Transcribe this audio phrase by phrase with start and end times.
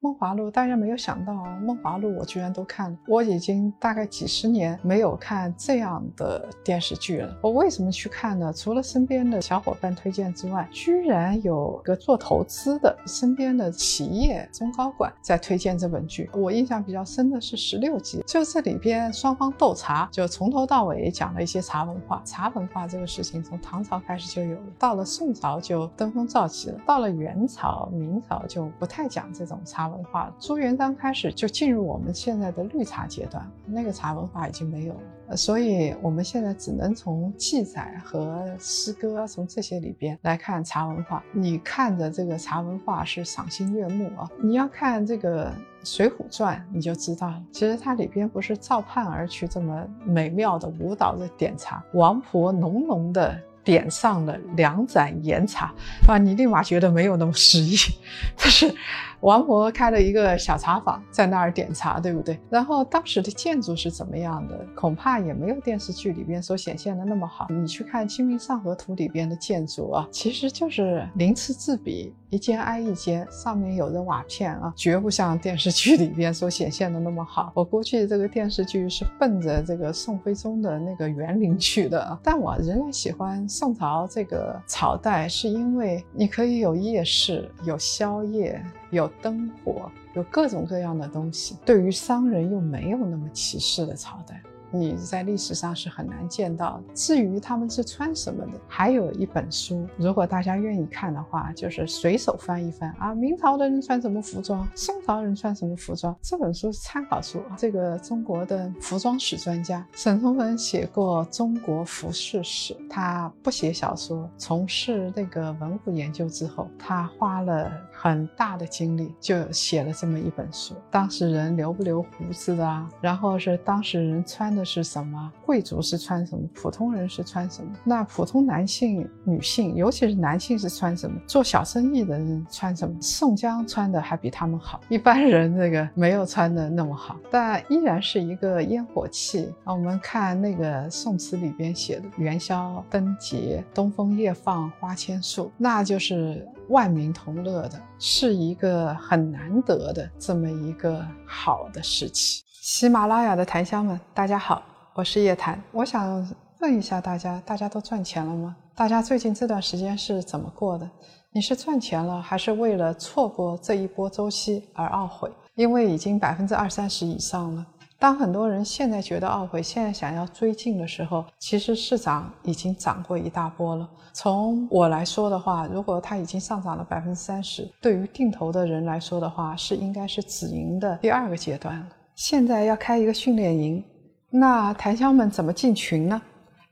[0.00, 2.96] 梦华录，大家没有想到啊，梦华录我居然都看了。
[3.08, 7.36] 我已经大概几十年没有看这样的电视剧了。
[7.42, 8.52] 我为什么去看呢？
[8.52, 16.30] 除了身边的小伙伴推荐之外，居然有个做投资的身边的企业中高管在推荐这本剧。
[16.32, 22.22] 我印象比较深的是十六集，就这里边双方斗茶，就从头到尾讲了一些茶文化。
[22.24, 29.87] 茶文化这个事情从唐朝开始就有了，到了宋朝就登峰造极了，到了元朝、明朝就不太讲这种茶。
[29.88, 34.92] 文化，朱元璋开始就进入我们现在的绿茶阶段，那个茶文化已经没有
[35.28, 41.22] 了，所以我们现在只能从记载和诗歌，从这些里边来看茶文化。
[41.32, 45.50] 你看着这个茶文化是赏心悦目啊，你要看这个
[45.82, 53.38] 《水浒传》，你就知道了，其实它里边不是照盼而去这么美妙的舞蹈的点茶，王婆浓浓的。
[53.64, 55.72] 点上了两盏岩茶，
[56.06, 57.76] 啊，你立马觉得没有那么诗意。
[58.38, 58.74] 但是，
[59.20, 62.38] 王婆开了一个小茶坊，在那儿点茶，对不对？
[62.48, 64.58] 然后当时的建筑是怎么样的？
[64.74, 67.46] 恐怕也没有电视剧里边所显现的那么好。
[67.50, 77.52] 你去看《清明上河图》里边的建筑啊，其实就是鳞次栉比，一间挨一间，上面有的瓦片啊，绝不像电视剧里边所显现的那么好。
[77.54, 83.46] 我估计这个电视剧是奔着这个宋徽宗的那个园林去的，但我仍然喜欢。
[83.58, 94.40] 宋朝这个朝代，是因为你可以有夜市、有宵夜、有灯火、有各种各样的东西，对于商人又没有那么歧视的朝代。
[94.70, 96.82] 你在历史上是很难见到。
[96.94, 103.14] 至于他们是穿什么的，还有一本书，如果大家愿意看的话，就是随手翻一翻啊。
[103.14, 104.66] 明朝的人穿什么服装？
[104.74, 106.14] 宋朝人穿什么服装？
[106.20, 107.40] 这本书是参考书。
[107.56, 120.74] 这个中国的服装史专家沈从文写过《中国服饰史》，他不写小说，从事那个文物研究之后，他花了很大的精力，就写了这么一本书。
[120.90, 122.86] 当事人留不留胡子啊？
[123.00, 124.57] 然后是当事人穿。
[124.58, 125.32] 的是什么？
[125.46, 126.44] 贵族是穿什么？
[126.52, 127.70] 普通人是穿什么？
[127.84, 131.16] 那普通男性、女性，尤其是男性是穿什么？
[131.26, 132.94] 做小生意的人穿什么？
[133.00, 139.52] 宋江穿的还比他们好，一般人那个没有穿的那么好，但依然是一个烟火气。
[139.64, 152.42] 我们看那个宋词里边写的“元宵灯节，东风夜放花千树”，那就是万民同乐的，是一个很难得的这么一个好的时期。
[152.70, 154.60] 喜马拉雅的檀香们，大家好，
[154.92, 155.58] 我是叶檀。
[155.72, 156.28] 我想
[156.60, 158.54] 问一下大家，大家都赚钱了吗？
[158.74, 160.88] 大家最近这段时间是怎么过的？
[161.32, 165.32] 你是赚钱了，还是为了错过这一波周期而懊悔？
[165.54, 167.66] 因为已经百分之二三十以上了。
[167.98, 173.88] 当很多人现在觉得懊悔，现在想要追进的时候，其实市场已经涨过一大波了。
[174.12, 181.86] 从我来说的话，如果它已经上涨了百分之三十，对于定投的人来说的话，是应该是止盈的第二个阶段了。
[182.18, 183.82] 现在要开一个训练营，
[184.28, 186.20] 那檀香们怎么进群呢？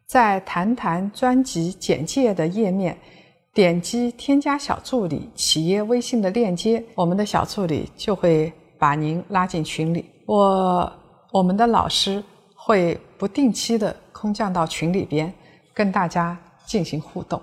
[0.04, 2.98] 在谈谈专辑简介的页面，
[3.54, 10.04] 点击添加小助理企业微信的链接，我们的小助理就会把您拉进群里。
[10.26, 10.92] 我
[11.30, 12.20] 我们的老师
[12.56, 15.32] 会不定期的空降到群里边，
[15.72, 17.40] 跟大家进行互动。